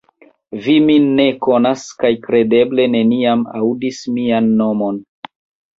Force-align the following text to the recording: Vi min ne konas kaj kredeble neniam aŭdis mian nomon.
Vi 0.67 0.73
min 0.85 1.03
ne 1.19 1.25
konas 1.47 1.83
kaj 2.05 2.11
kredeble 2.25 2.89
neniam 2.97 3.45
aŭdis 3.63 4.05
mian 4.19 4.53
nomon. 4.65 5.01